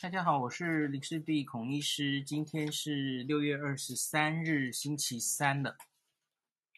[0.00, 2.22] 大家好，我是林氏璧孔医师。
[2.22, 5.76] 今天是六月二十三日，星期三了。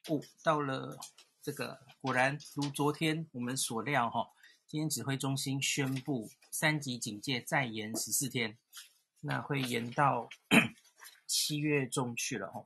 [0.08, 0.98] 哦，到了
[1.42, 4.30] 这个，果然如昨天我们所料，哈，
[4.66, 8.56] 今天指挥中心宣布三级警戒再延十四天，
[9.20, 10.30] 那会延到
[11.26, 12.64] 七月中去了，哈，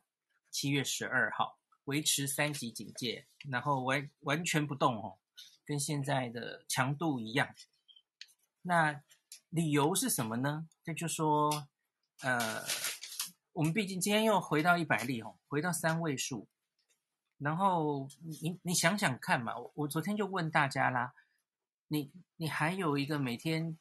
[0.53, 5.19] 七月十二号维持三级警戒，然后完完全不动，哦，
[5.65, 7.53] 跟现在的强度一样。
[8.63, 9.03] 那
[9.51, 10.69] 理由是什么呢？
[10.83, 11.69] 这就说，
[12.21, 12.63] 呃，
[13.53, 16.49] 我们毕竟今天又回到一百例哦，回到三位数。
[17.39, 21.15] 然后你你想想看嘛，我我昨天就问大家啦，
[21.89, 23.77] 你你还有一个每天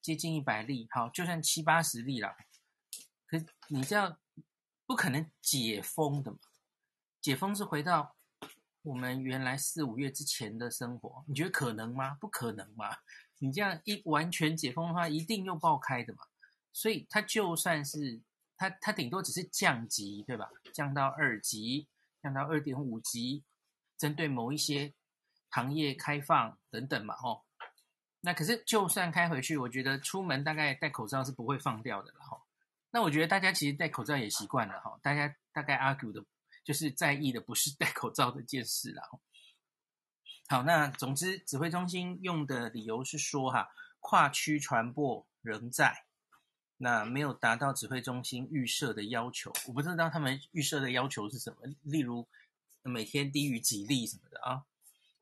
[0.00, 2.36] 接近一百例，好，就算七八十例了，
[3.26, 4.18] 可你这样
[4.86, 6.38] 不可能解封的嘛？
[7.20, 8.14] 解封是回到
[8.82, 12.16] 我们原来四五月之前的生活，你觉得可能吗？
[12.20, 12.98] 不可能嘛？
[13.42, 16.20] 你这样一完全解封的话，一定又爆开的嘛。
[16.72, 18.20] 所以它就算是
[18.56, 20.48] 它，它顶多只是降级，对吧？
[20.72, 21.88] 降到二级，
[22.22, 23.42] 降到二点五级，
[23.98, 24.92] 针对某一些
[25.48, 27.44] 行业开放等等嘛，吼。
[28.20, 32.42] 那可是就算开回去，我觉得出门大概戴口罩是不会放掉的了，吼。
[32.90, 35.00] 那我觉得大家其实戴口罩也习惯了，吼。
[35.02, 36.22] 大家大概 argue 的，
[36.62, 39.02] 就是在意的不是戴口罩这件事了，
[40.50, 43.70] 好，那总之，指挥中心用的理由是说，哈，
[44.00, 46.06] 跨区传播仍在，
[46.78, 49.52] 那没有达到指挥中心预设的要求。
[49.68, 52.26] 我不知道他们预设的要求是什么，例如
[52.82, 54.64] 每天低于几例什么的啊。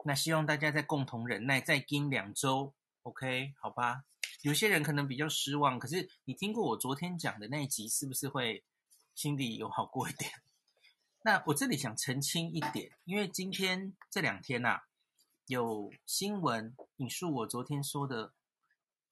[0.06, 3.52] 那希望大家再共同忍耐，再撑两周，OK？
[3.60, 4.04] 好吧？
[4.40, 8.64] 有些人可能比较失望，可是你听过我昨天讲的那一集，是不是会
[9.14, 10.32] 心里有好过一点？
[11.22, 14.84] 那我这里想澄清一点，因为今天这两天呐、啊。
[15.48, 18.34] 有新闻引述我昨天说的，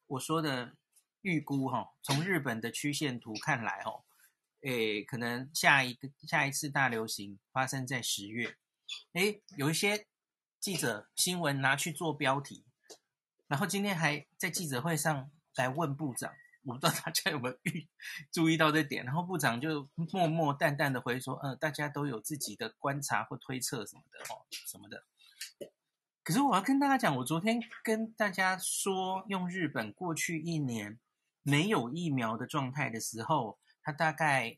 [0.07, 0.77] 我说的
[1.23, 4.05] 预估哈，从日本的曲线图看来哈，
[4.61, 8.55] 诶，可能下一个下一次大流行发生在十月，
[9.15, 10.07] 诶，有一些
[10.61, 12.67] 记者新闻拿去做标题，
[13.47, 17.89] 然后今天还在记者会上来问部长，我不知道大家有没有预
[18.31, 25.03] 注意到这点，然后部长就默默淡淡的回说，呃，大家都有自己的观察或推测什么的哦，什么的。
[26.27, 30.99] 可是我要跟大家讲，我昨天跟大家说，用日本过去一年
[31.43, 34.57] 没有疫苗的状态的时候，它大概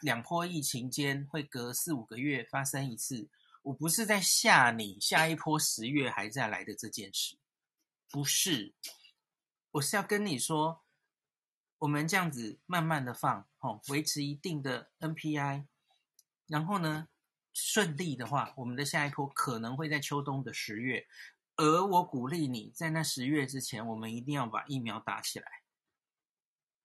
[0.00, 3.28] 两波疫情间会隔四五个月发生一次。
[3.62, 7.36] 我不是在吓你，下一波十月还在来的这件事，
[8.12, 8.72] 不是，
[9.72, 10.82] 我是要跟你说，
[11.78, 15.64] 我们这样子慢慢的放，吼，维持一定的 NPI，
[16.46, 17.08] 然后呢，
[17.60, 21.04] 顺利的话，我们的下一波可能会在秋冬的十月，
[21.56, 25.46] 而我鼓励你在那十月之前，我们一定要把疫苗打起来。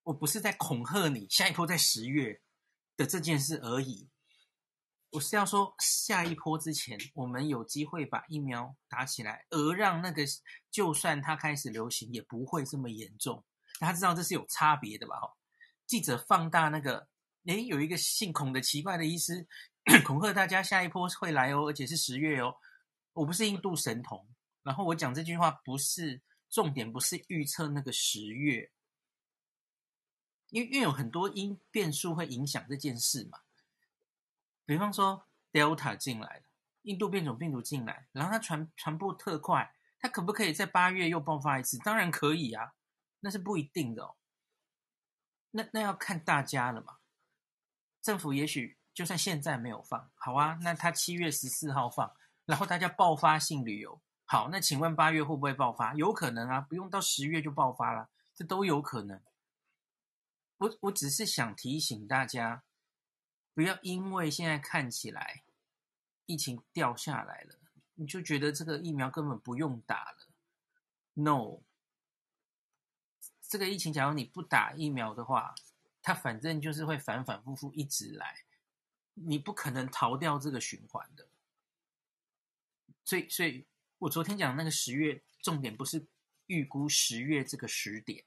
[0.02, 2.42] 我不是在恐吓你，下一波在十月
[2.98, 4.10] 的这件事而已。
[5.12, 10.24] 我是要说，下一波之前，我们有机会把疫苗打起来，而让那个
[10.72, 13.46] 就算它开始流行，也不会这么严重。
[13.80, 15.20] 大家知道这是有差别的吧？
[15.20, 15.38] 哈，
[15.86, 17.08] 记者放大那个，
[17.46, 19.48] 诶，有一个姓孔的奇怪的医师。
[20.06, 22.56] 恐吓大家，下一波会来哦，而且是十月哦。
[23.12, 24.28] 我不是印度神童，
[24.64, 28.72] 然后我讲这句话不是重点，不是预测那个十月，
[30.50, 33.42] 因为因为有很多因变数会影响这件事嘛。
[34.66, 36.44] 比方说，Delta 进来了，
[36.84, 41.78] 印度变种病毒进来，然后它传传播特快，它可不可以在八月又爆发一次？
[41.80, 42.74] 当然可以啊，
[43.20, 44.16] 那是不一定的哦。
[45.52, 47.00] 那那要看大家了嘛，
[48.02, 48.80] 政府也许。
[48.94, 52.14] 就算现在没有放，好啊，那他七月十四号放，
[52.46, 55.96] 然后大家爆发性旅游，好，那请问八月会不会爆发？
[55.96, 59.20] 有可能啊，不用到十月就爆发了，这都有可能。
[60.58, 62.64] 我我只是想提醒大家，
[63.56, 65.44] 不要因为现在看起来
[66.28, 67.56] 疫情掉下来了，
[67.96, 70.18] 你就觉得这个疫苗根本不用打了。
[71.16, 71.62] No，
[73.42, 75.56] 这个疫情假如你不打疫苗的话，
[76.02, 78.46] 它反正就是会反反复复一直来。
[79.14, 81.28] 你不可能逃掉这个循环的，
[83.06, 83.68] 所以，所以
[84.00, 86.08] 我昨天讲那个十月，重点不是
[86.48, 88.26] 预估十月这个时点，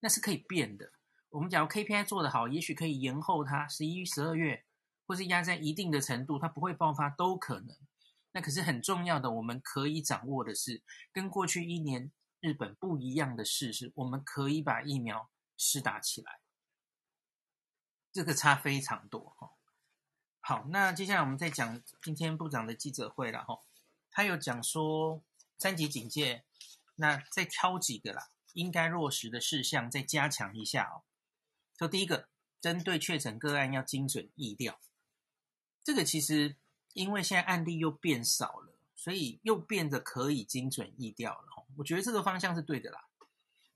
[0.00, 0.92] 那是可以变的。
[1.30, 4.64] 我们假如 KPI 做得好，也许可以延后它十一、十二月，
[5.06, 7.76] 或是压在一定的程度，它不会爆发都可能。
[8.32, 10.82] 那可是很重要的，我们可以掌握的是，
[11.12, 16.40] 跟过去一年日本不一样的事是，我们可以把疫苗施打起来，
[18.12, 19.55] 这个差非常多哈。
[20.48, 23.58] 好，那接下来我们再讲今天部长的记者会了哈。
[24.12, 25.20] 他有讲说
[25.58, 26.44] 三级警戒，
[26.94, 31.02] 那再挑几个啦，应该落实的事项再加强一下哦。
[31.76, 32.28] 就第一个，
[32.60, 34.78] 针对确诊个案要精准疫调，
[35.82, 36.54] 这个其实
[36.92, 41.66] 因为现在案例又变少了，所以又变得可以精准疫调了。
[41.76, 43.06] 我觉得这个方向是对的啦。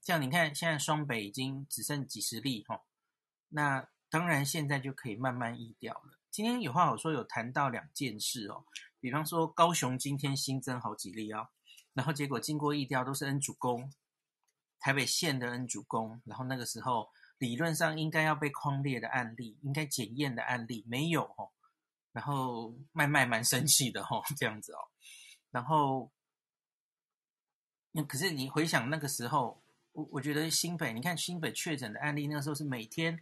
[0.01, 2.85] 像你看，现在双北已经只剩几十例哈，
[3.49, 6.17] 那当然现在就可以慢慢疫调了。
[6.31, 8.63] 今天有话好说，有谈到两件事哦，
[9.01, 11.49] 比方说高雄今天新增好几例哦，
[11.93, 13.91] 然后结果经过疫调都是 N 主攻，
[14.79, 21.51] 台北县的 N 主攻，然后那个时候理论上应该要被框列的案例，应该检验的案例没有哦，
[22.13, 24.79] 然后麦麦蛮生气的哦， 这样子哦，
[25.51, 26.09] 然后
[27.91, 29.61] 那可是你回想那个时候。
[29.93, 33.21] 我我觉得新北，你看新北确诊的案例，那个时候是每天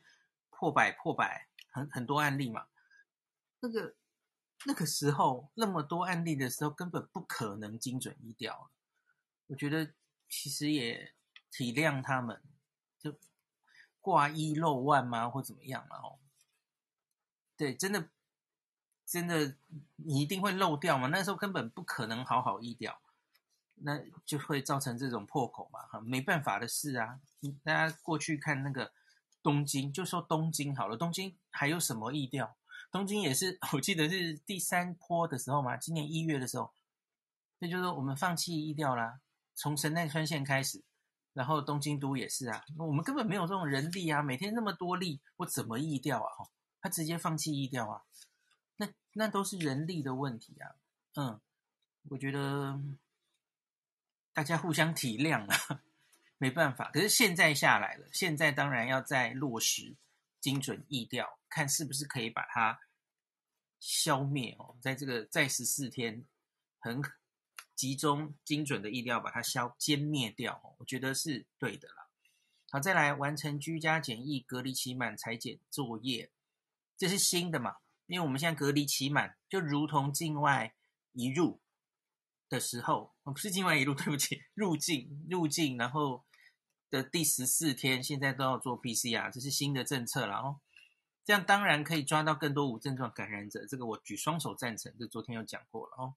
[0.52, 2.68] 破百破百，很很多案例嘛。
[3.62, 3.96] 那个
[4.66, 8.70] 那个时候那么多案例的时候，根本不可能精准医调。
[9.48, 9.94] 我觉得
[10.28, 11.14] 其实也
[11.52, 12.42] 体谅他们，
[13.00, 13.16] 就
[14.00, 15.98] 挂一漏万吗，或怎么样嘛？
[15.98, 16.20] 哦，
[17.58, 18.10] 对，真的
[19.06, 19.56] 真的
[19.96, 21.08] 你一定会漏掉嘛？
[21.08, 23.02] 那时候根本不可能好好医调。
[23.82, 27.22] 那就会造成这种破口嘛，哈，没办法的事啊。
[27.64, 28.92] 大家过去看那个
[29.42, 32.58] 东京，就说东京好了，东京还有什么疫调？
[32.92, 36.72] 东京也是， 我记得是第三波的时候嘛，今年一月的时候，
[37.60, 39.20] 那就是我们放弃疫调啦，
[39.56, 40.82] 从神奈川县开始，
[41.34, 46.30] 然后东京都也是啊，我们根本没有这种人力啊，每天那么多例，我怎么疫调啊？
[46.38, 46.50] 哈，
[46.82, 48.02] 他直接放弃疫调啊，
[48.78, 50.76] 那那都是人力的问题啊，
[51.16, 51.40] 嗯，
[52.10, 52.80] 我觉得。
[54.32, 55.82] 大家互相体谅啊，
[56.38, 56.90] 没办法。
[56.94, 59.98] 可是现在下来了，现在当然要再落实
[60.40, 62.80] 精准疫调，看是不是可以把它
[63.80, 64.78] 消灭哦。
[64.82, 66.26] 在这个再十四天，
[66.80, 67.02] 很
[67.76, 72.10] 集中精准的疫调把它消歼灭掉哦，我觉得是对的啦。
[72.72, 76.32] 好，再来完成居家检疫隔离期满裁检作业，
[76.98, 77.78] 这是新的嘛？
[78.08, 80.76] 因为我们现在隔离期满，就如同境外
[81.14, 81.62] 移入。
[82.50, 86.26] 的时候，不是境外移入，对不起，入境入境，然后
[86.90, 90.60] 的第十四天，现在都要做 PCR，这是新的政策了哦。
[91.24, 94.92] 这样当然可以抓到更多无症状感染者，这个我举双手赞成。
[94.98, 96.16] 这昨天有讲过了哦。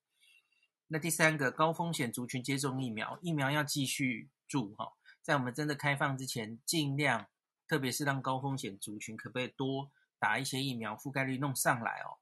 [0.89, 4.93] 那第三个高风险族群接种疫苗，疫苗要继续注哈，
[5.23, 7.29] 在我们真的开放之前，尽量，
[7.69, 12.19] 特别是让高风险族群可不可以多打一些疫苗，覆盖率弄上来哦。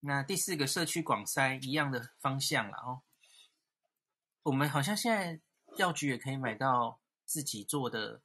[0.00, 3.02] 那第四个社区广筛一样的方向了哦，
[4.44, 5.40] 我们好像现在
[5.76, 7.00] 药局也可以买到
[7.32, 8.20] 自己做的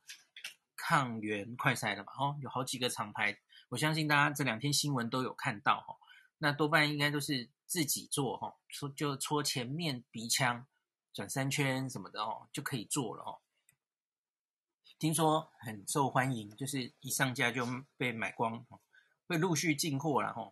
[0.75, 3.39] 抗原快筛了嘛哦，有好几个厂牌，
[3.69, 5.95] 我相信大家这两天新闻都有看到哈。
[6.39, 10.67] 那多半应该都是自己做哈，戳就戳前面鼻腔
[11.13, 13.39] 转三圈什么的哦，就可以做了哦。
[14.99, 17.65] 听说很受欢迎，就是一上架就
[17.95, 18.67] 被买光，
[19.25, 20.51] 会陆续进货了哈。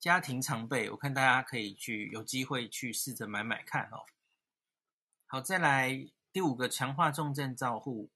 [0.00, 4.06] 家庭常备，我看大家可以去有机会去试着买买看哦。
[5.26, 8.10] 好，再来第五个，强化重症照护。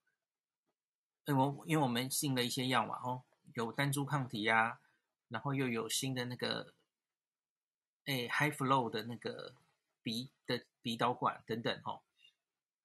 [1.25, 3.23] 因为我因为我们进了一些药嘛，哦，
[3.55, 4.81] 有单株抗体呀、啊，
[5.29, 6.75] 然后又有新的那个，
[8.07, 9.55] 哎，high flow 的那个
[10.03, 12.01] 鼻的鼻导管等等哦。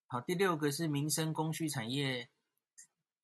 [0.05, 2.29] 好，第六个是民生供需产业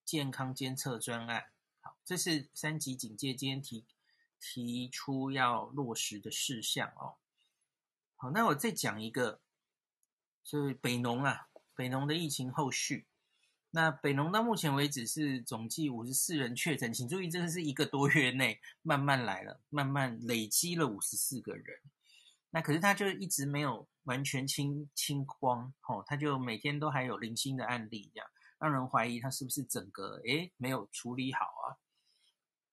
[0.04, 1.52] 健康监测专案。
[1.82, 3.86] 好，这是三级警戒今天提。
[4.42, 7.18] 提出要落实的事项哦，
[8.16, 9.42] 好，那我再讲一个，
[10.46, 11.49] 就是北农啊，
[11.80, 13.06] 北农的疫情后续。
[13.70, 21.80] 那北农到目前为止是总计五十四人确诊，请注意，这个是一个多月内慢慢来了，慢慢累积了五十四个人。
[22.50, 28.28] 那可是他就一直没有完全清清光，哦，他就每天都还有零星的案例，这样
[28.60, 31.80] 让人怀疑他是不是整个诶没有处理好啊。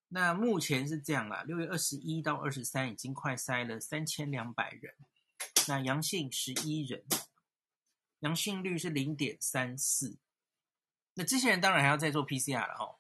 [0.09, 4.95] 那目前是这样啦，六月二十一到二十三已经快筛了三千两百人，
[5.69, 7.05] 那阳性十一人，
[8.27, 10.19] 阳性率是零点三四。
[11.15, 12.99] 那这些人当然还要再做 PCR 了哦，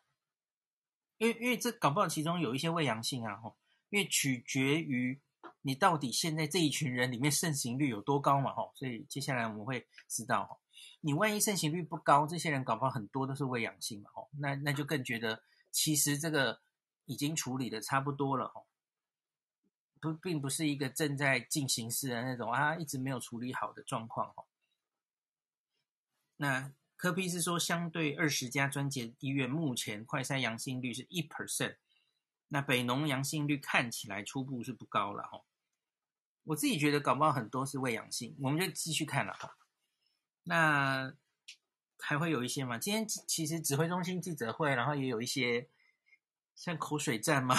[1.19, 3.57] 因为因为这搞不好其中有一些未阳性啊，吼，
[3.91, 5.21] 因为取决于
[5.63, 10.59] 你到底现在这一群人里面盛行率有多高嘛，吼，所以接下来我们会知道吼，
[11.01, 16.61] 你万一盛行率不高，这些人搞不好很多都是未阳性嘛，吼，那那就更觉得其实这个。
[17.09, 18.67] 已经处理的差不多了哦，
[20.01, 24.45] 不，并不是一个正在进行式的那种啊，一直没有处理好的状况哦。
[26.37, 31.77] 那柯 P 是说，相对二十家专节医院，目前快筛阳性率是一 percent，
[32.49, 35.45] 那北农阳性率看起来初步是不高了哦。
[36.45, 39.57] 我自己觉得搞不好很多是伪阳性，我们就继续看了哈。
[40.45, 41.15] 那
[41.99, 42.79] 还会有一些嘛。
[42.79, 45.69] 今天其实指挥中心记者会，然后也有一些
[46.55, 47.57] 像口水战嘛。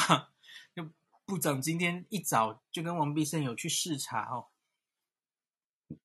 [0.74, 0.90] 就
[1.26, 4.48] 部长今天一早就跟王必胜有去视察哦，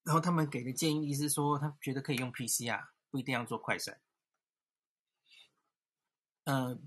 [0.05, 3.99] 然后他们给的建议是说，他觉得可以用 PCR，不一定要做快筛。
[6.45, 6.79] 呃，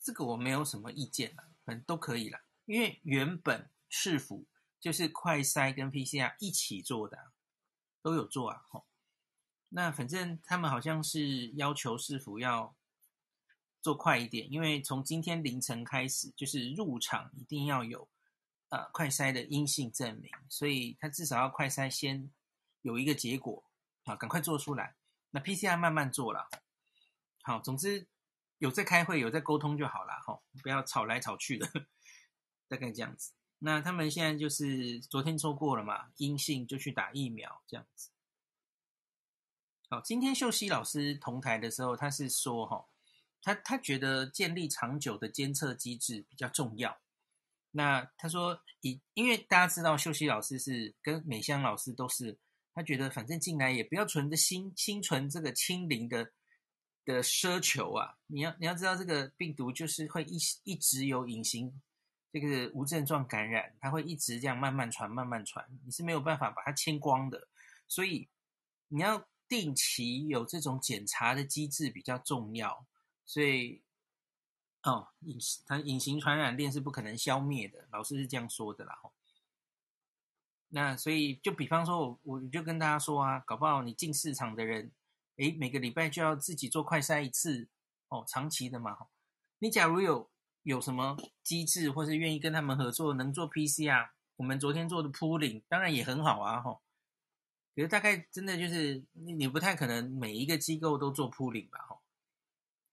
[0.00, 4.46] 这个我没有什么意见了，反正都可以啦，因为原本市府
[4.80, 7.32] 就是快筛跟 PCR 一起做的，
[8.02, 8.64] 都有做啊。
[8.68, 8.86] 吼，
[9.68, 12.74] 那反正他们好像是要求市府要
[13.82, 18.08] 做快一点，因为从今天凌晨开始，就是入场一定要有
[18.76, 22.30] 呃快筛的阴性证明，所以他至少要快筛先
[22.82, 23.64] 有一个结果
[24.04, 24.94] 啊，赶快做出来。
[25.30, 26.48] 那 PCR 慢慢做了，
[27.42, 28.06] 好，总之。
[28.58, 31.68] 有在开会，有在沟通就好了，吼，不要吵来吵去的，
[32.68, 33.34] 大概这样子。
[33.58, 38.08] 那他们现在就是昨天说过了嘛，阴性就去打疫苗，这样子。
[39.90, 42.86] 好，今天秀熙老师同台的时候，他是说，哈，
[43.42, 46.98] 他他觉得建立长久的监测机制比较重要。
[47.76, 52.38] 那他说，以因为大家知道秀熙老师是跟美香老师都是，
[52.74, 56.32] 他觉得反正进来也不要存着心心存这个清零的。
[57.06, 61.72] 的奢求啊，你要你要知道，这个病毒就是会一一直有隐形，
[62.32, 67.46] 这个无症状感染，它会一直这样慢慢传，慢慢传，你是没有办法把它清光的。
[67.86, 68.28] 所以
[68.88, 72.84] 你要定期有这种检查的机制比较重要。
[73.24, 73.80] 所以
[74.86, 78.98] 哦，隐它隐形传染链是不可能消灭的，老师是这样说的啦。
[80.68, 84.92] 那所以就比方说我我就跟大家说啊，搞不好你进市场的人。
[85.36, 87.68] 诶，每个礼拜就要自己做快筛一次
[88.08, 88.96] 哦，长期的嘛。
[89.58, 90.30] 你假如有
[90.62, 96.62] 有什么机制，或是愿意跟他们合作，能做 PCR，我们昨天做的 pooling 当然也很好啊。
[96.62, 96.80] 吼，
[97.74, 101.80] 可是大概真的就是你你不太可能每一个机构都做 pooling 吧。
[101.86, 101.95] 吼，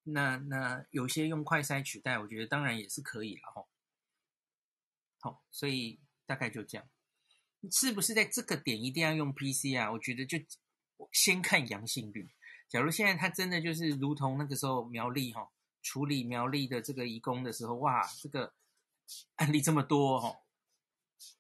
[0.04, 3.52] 那那有些用快筛取代，我觉得当然也是可以了。
[3.54, 3.68] 吼，
[5.20, 6.88] 好，所以大概就这样。
[7.72, 9.92] 是不是在这个点一定要用 PCR？
[9.92, 10.38] 我觉得就。
[11.12, 12.34] 先看阳性率。
[12.70, 18.54] 假如现在他真的就是如同那个时候苗栗哈处理苗栗的这个移工的时候，哇，这个
[19.36, 20.40] 案例这么多哈，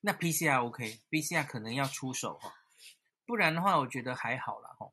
[0.01, 2.53] 那 PCR OK，PCR 可能要出手哈，
[3.25, 4.91] 不然的话我觉得还好啦哈。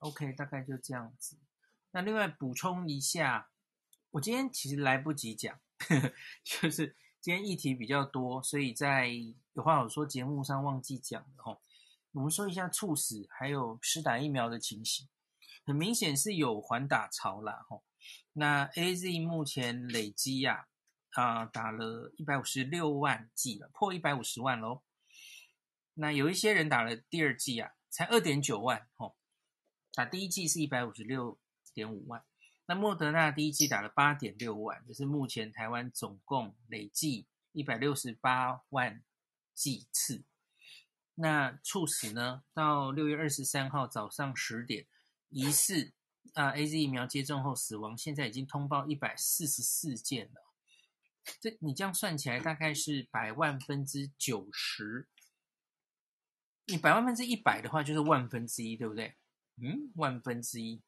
[0.00, 1.38] ，OK，大概就这样子。
[1.92, 3.48] 那另外补充一下，
[4.10, 6.12] 我今天其实来不及讲，呵 呵
[6.44, 6.96] 就是。
[7.22, 9.10] 今天议题比较多，所以在
[9.52, 11.60] 有话好说节目上忘记讲了哈。
[12.12, 15.06] 我们说一下猝死还有施打疫苗的情形，
[15.66, 17.82] 很明显是有缓打潮啦哈。
[18.32, 20.68] 那 AZ 目前累积呀
[21.10, 24.82] 啊打了一百五十六万剂了，破一百五十万喽。
[25.92, 29.12] 那有一些人打了第二剂啊，才二点九万哈，
[30.00, 31.38] 打第一剂是一百五十六
[31.74, 32.24] 点五万。
[32.64, 39.02] 那莫德纳第一剂打了八点六万，这是目前台湾总共累计一百六十八万
[39.54, 40.24] 剂次。
[41.16, 42.44] 那猝死呢？
[42.54, 44.86] 到六月二十三号早上十点，
[45.28, 45.92] 疑似
[46.32, 50.46] 啊 AZ 疫苗接种后死亡，现在已经通报一百四十四件了。
[51.42, 55.08] 这你这样算起来，大概是百万分之九十。
[56.68, 59.14] 你百万分之一百的话，就是万分之一，对不对？
[59.60, 60.82] 嗯，万分之一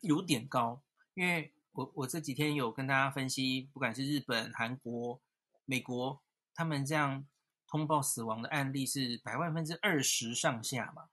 [0.00, 0.82] 有点高。
[1.14, 5.20] 因为我我这几天有跟大家分析，不管是日本、韩国、
[5.64, 6.22] 美国，
[6.54, 7.26] 他们这样
[7.66, 11.08] 通报死亡的案例是百万分之二十上下嘛，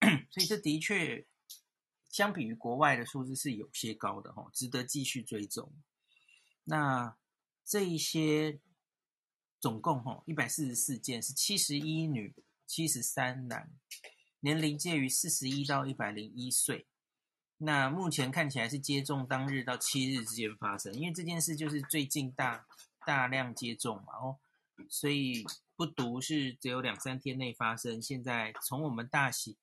[0.30, 1.26] 所以这的确
[2.08, 5.72] 相比于国外的数字是有些高的哈，值得继续追踪。
[6.64, 7.16] 那
[7.64, 8.60] 这一些
[9.60, 12.34] 总共哈一百四十四件，是七十一女、
[12.66, 13.70] 七十三男，
[14.46, 16.86] 年龄介于四十一到一百零一岁。
[17.56, 22.64] 那目前看起来是接种当日到七日之间发生，因为这件事就是最近大
[23.04, 24.38] 大量接种嘛，哦，
[24.88, 28.00] 所以不独是只有两三天内发生。
[28.00, 29.56] 现在从我们大喜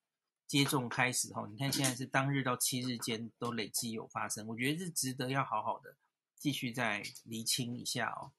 [0.45, 5.95] 接种开始，哈，你看现在是当日到七日间都累计有发生，我觉得是值得要好好的
[6.37, 8.33] 继续再厘清一下哦。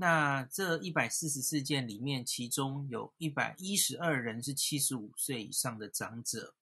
[0.00, 6.54] 那这一百四十四件里面，其中有一百一十二人是七十五岁以上的长者。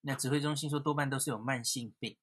[0.00, 2.16] 那指挥中心说多半都是有慢性病。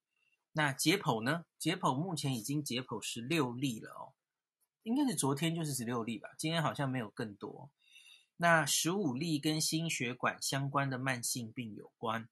[0.52, 1.46] 那解剖呢？
[1.58, 4.12] 解剖目前已经解剖十六例了哦，
[4.84, 7.72] 应该是昨天就是十六例吧，今天好像没有更多。
[8.36, 12.28] 那十五例跟心血管相关的慢性病有关，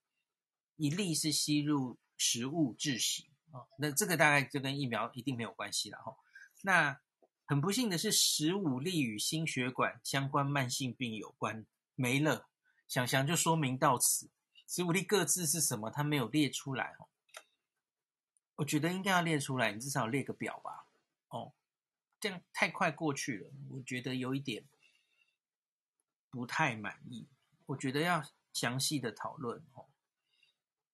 [0.75, 6.17] 一例是吸入食物窒息哦，那这个大概就跟疫苗一定没有关系了哈。
[6.61, 6.99] 那
[7.53, 12.49] 很不幸的是，十五例与心血管相关慢性病有关没了。
[12.87, 14.31] 想想就说明到此。
[14.67, 15.91] 十五例各自是什么？
[15.91, 17.05] 他没有列出来哦。
[18.55, 20.87] 我觉得应该要列出来，你至少列个表吧。
[21.27, 21.53] 哦，
[22.19, 24.65] 这样太快过去了，我觉得有一点
[26.31, 27.27] 不太满意。
[27.67, 29.85] 我觉得要详细的讨论哦。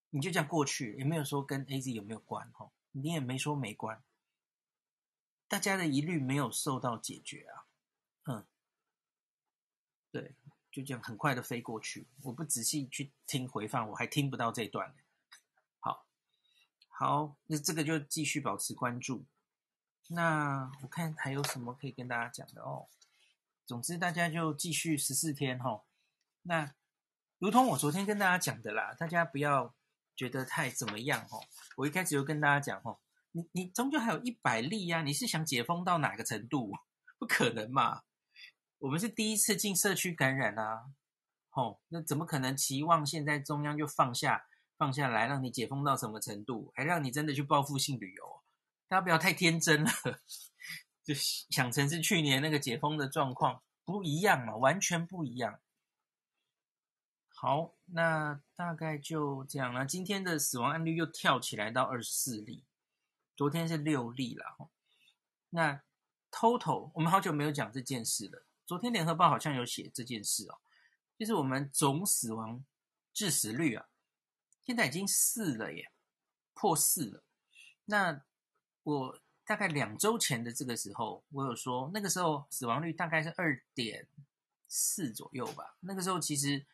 [0.10, 4.04] 你就这样过去，也没有说跟 AZ 有没有关哦，你也没说没关。
[5.50, 7.66] 大家的疑虑没有受到解决啊。
[8.24, 8.48] 嗯，
[10.10, 10.36] 对。
[10.72, 14.94] 就这样很快的飞过去，我不仔细去听回放，我还听不到这一段。
[15.80, 16.06] 好，
[16.90, 19.26] 好，那这个就继续保持关注。
[20.10, 22.88] 那我看还有什么可以跟大家讲的哦。
[23.66, 25.84] 总之，大家就继续十四天哈。
[26.44, 26.76] 那
[27.40, 29.74] 如同我昨天跟大家讲的啦，大家不要
[30.16, 31.40] 觉得太怎么样哈。
[31.78, 33.00] 我一开始就跟大家讲哈，
[33.32, 36.72] 你你终究还有一百例呀，你是想解封到哪个程度？
[37.20, 38.02] 不可能嘛。
[38.80, 40.86] 我们是第一次进社区感染啊，
[41.50, 44.46] 吼，那怎么可能期望现在中央就放下
[44.78, 48.44] 放下来，让你解封到什么程度，还让你真的去报复性旅游？
[48.88, 49.92] 大家不要太天真了，
[51.04, 55.60] 就想成是去年那个解封的状况不一样嘛，完全不一样。
[57.28, 59.86] 好，那大概就这样了。
[59.86, 62.64] 今天的死亡案例又跳起来到二十四例，
[63.40, 64.70] 昨天是六例了。
[65.52, 65.82] 那
[66.30, 68.44] total 我们好久没有讲这件事了。
[68.66, 70.60] 昨天联合报好像有写这件事哦，
[71.18, 72.62] 就是我们总死亡
[73.14, 73.88] 致死率啊，
[74.62, 75.90] 现在已经四了耶，
[76.54, 77.24] 破四了。
[77.86, 78.22] 那
[78.84, 84.06] 我大概两周前的这个时候，我有说那个时候死亡率大概是二点
[84.68, 85.78] 四左右吧。
[85.80, 86.66] 那个时候其实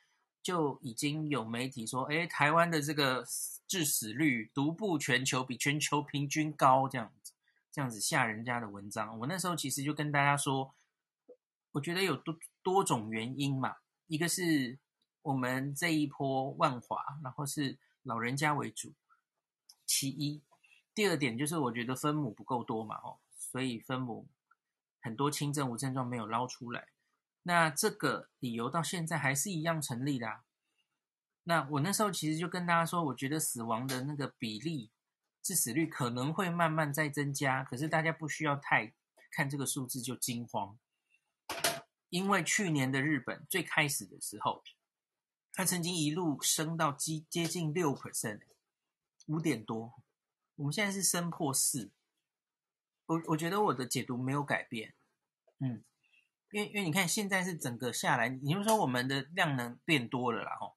[0.45, 3.25] 就已经有媒体说，诶，台湾的这个
[3.65, 7.33] 致死率独步全球，比全球平均高，这样子，
[7.71, 9.17] 这样子吓人家的文章。
[9.17, 10.75] 我那时候其实就跟大家说。
[11.71, 13.75] 我觉得有多多种原因嘛，
[14.07, 14.77] 一个是
[15.23, 18.93] 我们这一波万华，然后是老人家为主，
[19.85, 20.41] 其一。
[20.93, 24.25] 第二点就是我觉得分母不够多嘛，哦，所以分母
[25.01, 26.87] 很多轻症无症状没有捞出来。
[27.47, 30.41] 那这个理由到现在还是一样成立的。
[31.43, 34.89] 那我那时候其实就跟大家说，我觉得死亡的那个比例，
[35.43, 38.91] 致死率可能会慢慢再增加，可是大家不需要太
[39.29, 40.79] 看这个数字就惊慌。
[42.09, 44.63] 因为去年的日本最开始的时候，
[45.53, 48.41] 它曾经一路升到接接近六 percent，
[49.27, 49.93] 五点多。
[50.55, 51.91] 我们现在是升破四。
[53.05, 54.95] 我我觉得我的解读没有改变，
[55.59, 55.83] 嗯，
[56.51, 60.75] 因为因为你看现在是整个下来，你就说我们的量能变多了啦，吼。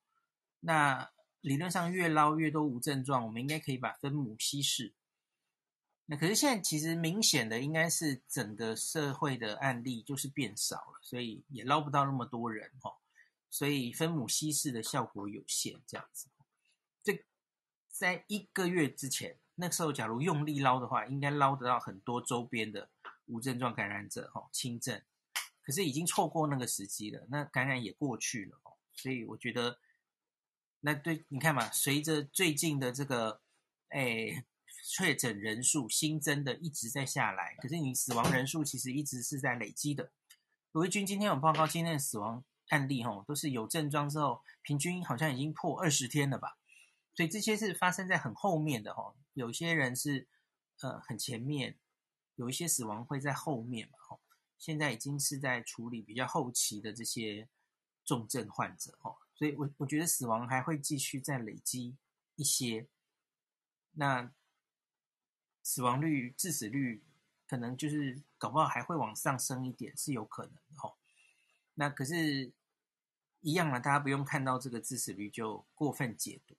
[0.60, 4.92] 那理论上越捞越多无症状，我们应该可以把分母稀释。
[6.06, 12.96] 那可是现在其实明显的应该是整个社会的案例就是变少了，所以也捞不到那么多人哈，
[13.50, 16.28] 所以分母稀释的效果有限，这样子。
[17.02, 17.24] 这
[17.90, 22.88] 在一个月之前，那时候假如用力捞的话，应该捞得到很多周边的
[23.26, 25.02] 无症状感染者哈，轻症。
[25.68, 29.78] 可是已经错过那个时机了，那感染也过去了哦，所以我觉得，
[30.80, 33.42] 那对你看嘛，随着最近的这个，
[33.90, 34.46] 哎。
[34.90, 40.12] 确诊人数新增的一直在下来，可是你死亡人数其实一直是在累积的。
[40.72, 46.56] 罗一军今天有报告，今天的死亡案例吼都是有症状之后，平均好像已经破二十天了吧？
[47.14, 50.26] 所以这些是发生在很后面的吼，有些人是
[50.80, 51.76] 呃很前面，
[52.36, 54.20] 有一些死亡会在后面嘛吼。
[54.58, 57.48] 现在已经是在处理比较后期的这些
[58.04, 61.96] 重症患者哦，所以我我觉得死亡还会继续再累积
[62.36, 62.86] 一些。
[63.92, 64.30] 那。
[65.60, 67.04] 死亡率、致死率
[67.46, 70.96] 可能就是搞不好还会往上升一点，是有可能的吼。
[71.74, 72.50] 那可是，
[73.42, 76.56] 一样啊，大家不用看到这个致死率就过分解读、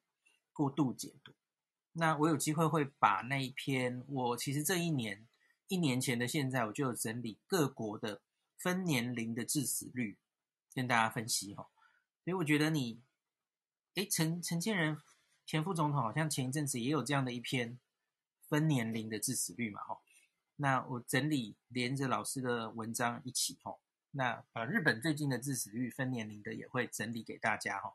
[0.53, 1.33] 过度解读。
[1.93, 5.27] 那我有机会会把那一篇，我其实这一年、
[5.69, 8.21] 一年前的现在，我就有整理各国的
[8.58, 10.17] 分年龄的致死率，
[10.75, 11.69] 跟大家分析吼。
[12.25, 13.01] 所以我觉得你，
[13.95, 14.97] 诶，陈陈建仁
[15.45, 17.79] 前副总统好像前一阵子也有这样的一篇。
[18.49, 20.01] 分年龄的致死率嘛，吼，
[20.55, 23.79] 那我整理连着老师的文章一起，吼，
[24.10, 27.93] 那把日本最近的致死率分年龄的也会整理给大家，吼，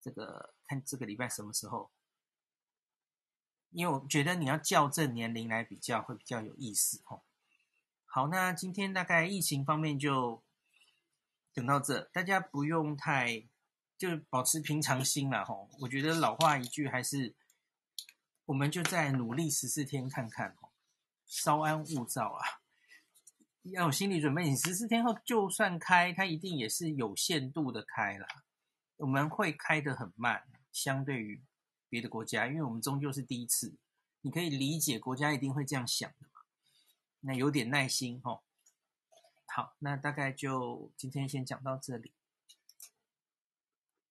[0.00, 1.92] 这个看这个礼拜什么时候，
[3.76, 7.20] 因为我觉得你要校正年龄来比较会比较有意思，哦。
[8.06, 10.42] 好，那今天大概疫情方面就
[11.52, 13.46] 等到这，大家不用太
[13.98, 17.34] 就保持平常心了，吼，我觉得老话一句还是。
[18.46, 20.70] 我们就再努力十四天看看哦，
[21.26, 22.62] 稍安勿躁啊，
[23.62, 24.48] 要有心理准备。
[24.48, 28.26] 你十四天后就算开，它一定也是有限度的开啦。
[28.98, 31.42] 我们会开得很慢，相对于
[31.96, 33.74] 别的国家，因为我们终究是第一次。
[34.20, 36.42] 你可以理解国家一定会这样想的嘛？
[37.20, 38.42] 那有点耐心哦。
[39.46, 42.12] 好，那大概就今天先讲到这里。